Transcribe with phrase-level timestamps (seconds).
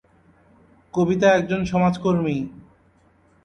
[0.93, 2.37] কবিতা একজন সমাজকর্মী।